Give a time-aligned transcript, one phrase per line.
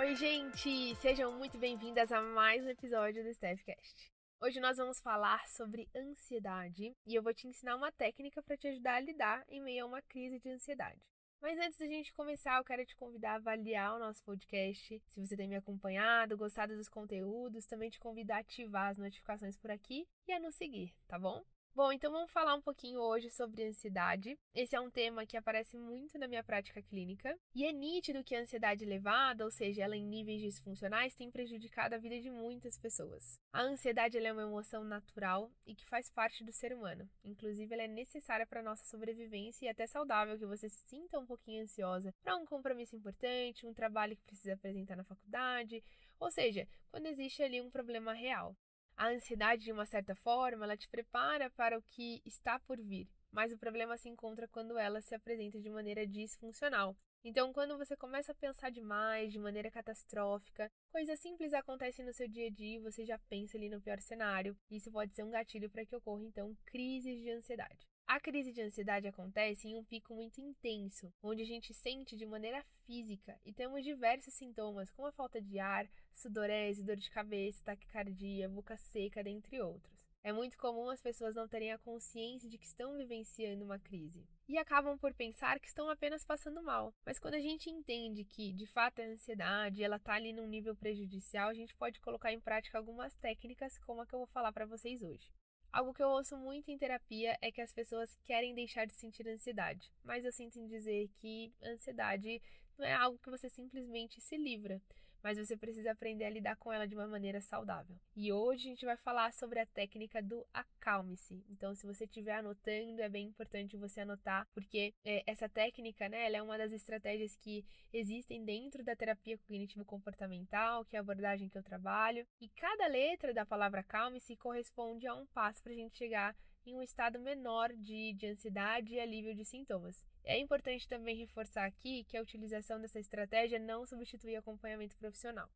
[0.00, 0.94] Oi, gente!
[0.94, 4.10] Sejam muito bem-vindas a mais um episódio do Staffcast.
[4.40, 8.66] Hoje nós vamos falar sobre ansiedade e eu vou te ensinar uma técnica para te
[8.68, 10.98] ajudar a lidar em meio a uma crise de ansiedade.
[11.38, 15.02] Mas antes da gente começar, eu quero te convidar a avaliar o nosso podcast.
[15.06, 19.58] Se você tem me acompanhado, gostado dos conteúdos, também te convidar a ativar as notificações
[19.58, 21.44] por aqui e a nos seguir, tá bom?
[21.72, 24.36] Bom, então vamos falar um pouquinho hoje sobre ansiedade.
[24.52, 28.34] Esse é um tema que aparece muito na minha prática clínica e é nítido que
[28.34, 32.76] a ansiedade elevada, ou seja, ela em níveis disfuncionais, tem prejudicado a vida de muitas
[32.76, 33.38] pessoas.
[33.52, 37.08] A ansiedade é uma emoção natural e que faz parte do ser humano.
[37.24, 41.20] Inclusive, ela é necessária para a nossa sobrevivência e até saudável que você se sinta
[41.20, 45.82] um pouquinho ansiosa para um compromisso importante, um trabalho que precisa apresentar na faculdade,
[46.18, 48.56] ou seja, quando existe ali um problema real.
[49.00, 53.08] A ansiedade, de uma certa forma, ela te prepara para o que está por vir,
[53.32, 56.94] mas o problema se encontra quando ela se apresenta de maneira disfuncional.
[57.24, 62.28] Então, quando você começa a pensar demais, de maneira catastrófica, coisas simples acontecem no seu
[62.28, 64.54] dia a dia e você já pensa ali no pior cenário.
[64.70, 67.88] Isso pode ser um gatilho para que ocorra, então, crises de ansiedade.
[68.12, 72.26] A crise de ansiedade acontece em um pico muito intenso, onde a gente sente de
[72.26, 77.62] maneira física e temos diversos sintomas, como a falta de ar, sudorese, dor de cabeça,
[77.64, 80.10] taquicardia, boca seca, dentre outros.
[80.24, 84.26] É muito comum as pessoas não terem a consciência de que estão vivenciando uma crise
[84.48, 86.92] e acabam por pensar que estão apenas passando mal.
[87.06, 90.74] Mas quando a gente entende que de fato é ansiedade, ela está ali num nível
[90.74, 94.52] prejudicial, a gente pode colocar em prática algumas técnicas como a que eu vou falar
[94.52, 95.30] para vocês hoje.
[95.72, 99.26] Algo que eu ouço muito em terapia é que as pessoas querem deixar de sentir
[99.28, 102.42] ansiedade, mas eu sinto em dizer que ansiedade
[102.76, 104.82] não é algo que você simplesmente se livra
[105.22, 107.96] mas você precisa aprender a lidar com ela de uma maneira saudável.
[108.16, 111.44] E hoje a gente vai falar sobre a técnica do acalme-se.
[111.48, 116.26] Então, se você estiver anotando, é bem importante você anotar, porque é, essa técnica, né,
[116.26, 121.48] ela é uma das estratégias que existem dentro da terapia cognitivo-comportamental, que é a abordagem
[121.48, 122.26] que eu trabalho.
[122.40, 126.34] E cada letra da palavra acalme-se corresponde a um passo para a gente chegar
[126.70, 130.06] em um estado menor de, de ansiedade e alívio de sintomas.
[130.24, 135.48] É importante também reforçar aqui que a utilização dessa estratégia não substitui acompanhamento profissional.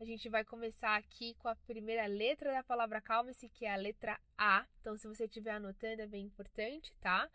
[0.00, 3.76] A gente vai começar aqui com a primeira letra da palavra calme-se, que é a
[3.76, 4.66] letra A.
[4.80, 7.30] Então, se você estiver anotando, é bem importante, tá?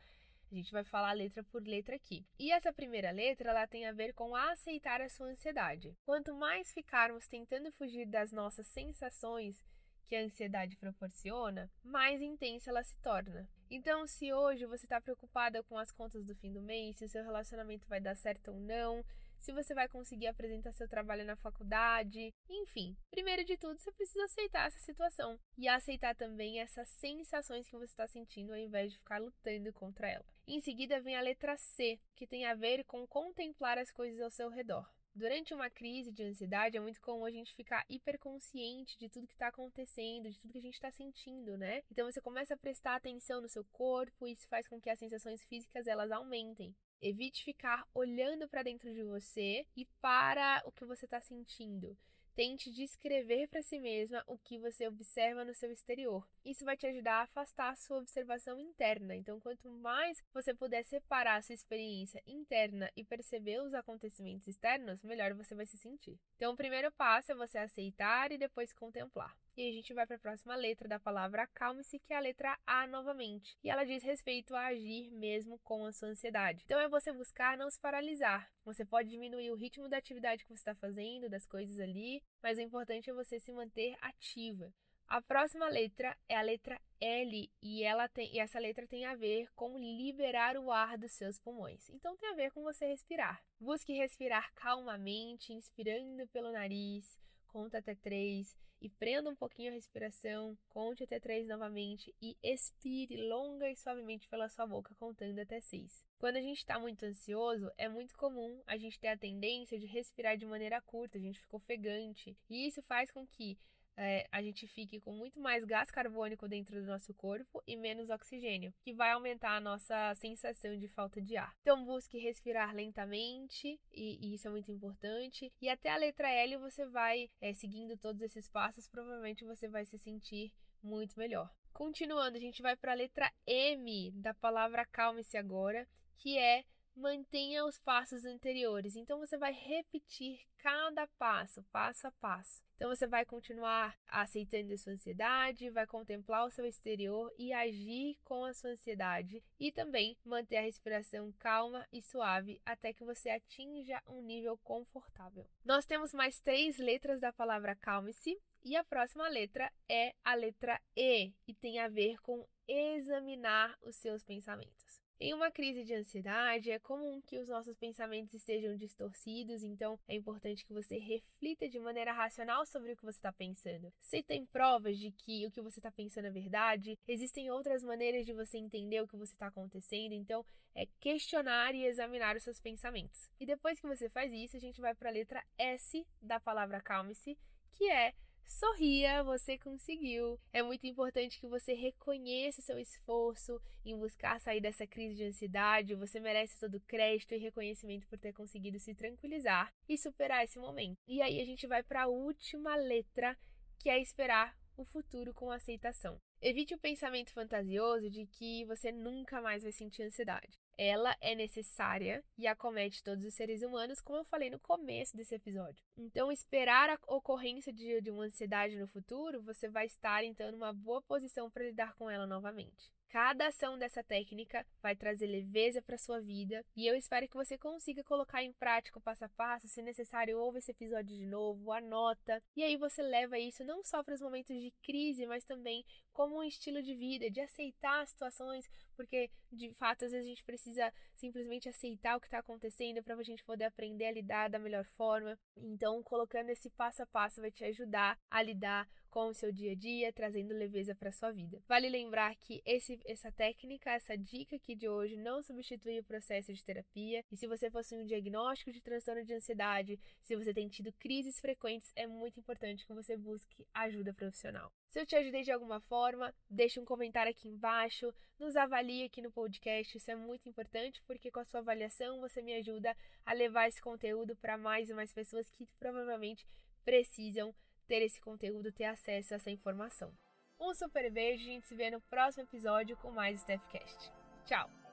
[0.52, 2.26] A gente vai falar letra por letra aqui.
[2.40, 5.96] E essa primeira letra, ela tem a ver com aceitar a sua ansiedade.
[6.06, 9.64] Quanto mais ficarmos tentando fugir das nossas sensações
[10.08, 13.48] que a ansiedade proporciona, mais intensa ela se torna.
[13.70, 17.10] Então, se hoje você está preocupada com as contas do fim do mês, se o
[17.10, 19.04] seu relacionamento vai dar certo ou não,
[19.38, 24.24] se você vai conseguir apresentar seu trabalho na faculdade, enfim, primeiro de tudo você precisa
[24.26, 28.98] aceitar essa situação e aceitar também essas sensações que você está sentindo ao invés de
[28.98, 30.26] ficar lutando contra ela.
[30.48, 34.32] Em seguida vem a letra C, que tem a ver com contemplar as coisas ao
[34.32, 34.90] seu redor.
[35.18, 39.34] Durante uma crise de ansiedade, é muito comum a gente ficar hiperconsciente de tudo que
[39.34, 41.82] está acontecendo, de tudo que a gente está sentindo, né?
[41.92, 45.00] Então você começa a prestar atenção no seu corpo e isso faz com que as
[45.00, 46.76] sensações físicas elas aumentem.
[47.02, 51.98] Evite ficar olhando para dentro de você e para o que você está sentindo.
[52.38, 56.24] Tente descrever para si mesma o que você observa no seu exterior.
[56.46, 59.16] Isso vai te ajudar a afastar a sua observação interna.
[59.16, 65.02] Então, quanto mais você puder separar a sua experiência interna e perceber os acontecimentos externos,
[65.02, 66.20] melhor você vai se sentir.
[66.36, 69.36] Então, o primeiro passo é você aceitar e depois contemplar.
[69.58, 72.56] E a gente vai para a próxima letra da palavra acalme-se, que é a letra
[72.64, 73.58] A novamente.
[73.64, 76.62] E ela diz respeito a agir mesmo com a sua ansiedade.
[76.64, 78.48] Então é você buscar não se paralisar.
[78.64, 82.60] Você pode diminuir o ritmo da atividade que você está fazendo, das coisas ali, mas
[82.60, 84.72] o importante é você se manter ativa.
[85.08, 89.16] A próxima letra é a letra L e ela tem e essa letra tem a
[89.16, 91.90] ver com liberar o ar dos seus pulmões.
[91.90, 93.42] Então tem a ver com você respirar.
[93.60, 97.20] Busque respirar calmamente, inspirando pelo nariz,
[97.58, 103.18] conta até três e prenda um pouquinho a respiração, conte até três novamente e expire
[103.28, 106.06] longa e suavemente pela sua boca, contando até seis.
[106.20, 109.88] Quando a gente está muito ansioso, é muito comum a gente ter a tendência de
[109.88, 113.58] respirar de maneira curta, a gente fica ofegante, e isso faz com que
[113.98, 118.10] é, a gente fique com muito mais gás carbônico dentro do nosso corpo e menos
[118.10, 121.54] oxigênio, que vai aumentar a nossa sensação de falta de ar.
[121.62, 125.52] Então, busque respirar lentamente, e, e isso é muito importante.
[125.62, 129.84] E até a letra L você vai é, seguindo todos esses passos, provavelmente você vai
[129.86, 130.54] se sentir
[130.84, 131.52] muito melhor.
[131.74, 136.64] Continuando, a gente vai para a letra M da palavra calme-se agora, que é
[136.98, 138.96] mantenha os passos anteriores.
[138.96, 142.64] Então você vai repetir cada passo, passo a passo.
[142.76, 148.18] Então você vai continuar aceitando a sua ansiedade, vai contemplar o seu exterior e agir
[148.24, 153.30] com a sua ansiedade e também manter a respiração calma e suave até que você
[153.30, 155.48] atinja um nível confortável.
[155.64, 160.80] Nós temos mais três letras da palavra calme-se e a próxima letra é a letra
[160.96, 165.07] E e tem a ver com examinar os seus pensamentos.
[165.20, 170.14] Em uma crise de ansiedade, é comum que os nossos pensamentos estejam distorcidos, então é
[170.14, 173.92] importante que você reflita de maneira racional sobre o que você está pensando.
[174.00, 178.28] Se tem provas de que o que você está pensando é verdade, existem outras maneiras
[178.28, 182.62] de você entender o que você está acontecendo, então é questionar e examinar os seus
[182.62, 183.32] pensamentos.
[183.40, 186.80] E depois que você faz isso, a gente vai para a letra S da palavra
[186.80, 187.36] calme-se,
[187.72, 188.14] que é
[188.48, 190.40] Sorria, você conseguiu.
[190.54, 195.94] É muito importante que você reconheça seu esforço em buscar sair dessa crise de ansiedade.
[195.96, 200.58] Você merece todo o crédito e reconhecimento por ter conseguido se tranquilizar e superar esse
[200.58, 200.98] momento.
[201.06, 203.38] E aí a gente vai para a última letra,
[203.80, 206.20] que é esperar o futuro com aceitação.
[206.42, 210.60] Evite o pensamento fantasioso de que você nunca mais vai sentir ansiedade.
[210.78, 215.34] Ela é necessária e acomete todos os seres humanos, como eu falei no começo desse
[215.34, 215.84] episódio.
[215.98, 220.72] Então, esperar a ocorrência de, de uma ansiedade no futuro, você vai estar então numa
[220.72, 222.92] boa posição para lidar com ela novamente.
[223.10, 227.58] Cada ação dessa técnica vai trazer leveza para sua vida e eu espero que você
[227.58, 229.68] consiga colocar em prática o passo a passo.
[229.68, 234.04] Se necessário, ouve esse episódio de novo, anota e aí você leva isso não só
[234.04, 238.10] para os momentos de crise, mas também como um estilo de vida, de aceitar as
[238.10, 243.02] situações, porque de fato às vezes a gente precisa simplesmente aceitar o que está acontecendo
[243.04, 245.38] para a gente poder aprender a lidar da melhor forma.
[245.56, 249.72] Então, colocando esse passo a passo vai te ajudar a lidar com o seu dia
[249.72, 251.62] a dia, trazendo leveza para sua vida.
[251.68, 256.54] Vale lembrar que esse, essa técnica, essa dica aqui de hoje não substitui o processo
[256.54, 257.24] de terapia.
[257.32, 261.40] E se você fosse um diagnóstico de transtorno de ansiedade, se você tem tido crises
[261.40, 264.72] frequentes, é muito importante que você busque ajuda profissional.
[264.88, 269.22] Se eu te ajudei de alguma forma, deixe um comentário aqui embaixo, nos avalie aqui
[269.22, 272.96] no podcast, isso é muito importante porque com a sua avaliação você me ajuda
[273.26, 276.46] a levar esse conteúdo para mais e mais pessoas que provavelmente
[276.84, 277.54] precisam
[277.88, 280.14] ter esse conteúdo, ter acesso a essa informação.
[280.60, 284.12] Um super beijo, a gente se vê no próximo episódio com mais StaffCast.
[284.46, 284.87] Tchau!